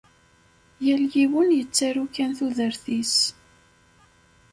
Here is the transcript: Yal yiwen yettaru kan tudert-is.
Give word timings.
Yal 0.85 1.03
yiwen 1.13 1.49
yettaru 1.57 2.05
kan 2.15 2.31
tudert-is. 2.37 3.15